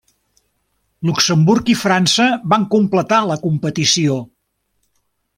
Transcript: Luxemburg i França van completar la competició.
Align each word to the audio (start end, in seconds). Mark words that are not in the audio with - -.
Luxemburg 1.09 1.67
i 1.73 1.75
França 1.81 2.25
van 2.53 2.65
completar 2.75 3.19
la 3.33 3.37
competició. 3.43 4.17